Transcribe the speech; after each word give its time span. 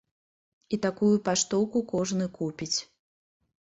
І 0.77 0.79
такую 0.85 1.11
паштоўку 1.29 1.85
кожны 1.93 2.25
купіць. 2.39 2.75